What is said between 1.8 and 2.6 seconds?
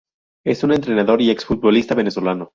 venezolano.